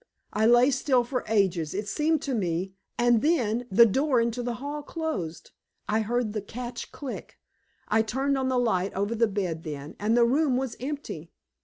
[0.33, 4.55] "I lay still for ages, it seemed to me, and then the door into the
[4.55, 5.51] hall closed.
[5.87, 7.37] I heard the catch click.
[7.87, 11.29] I turned on the light over the bed then, and the room was empty.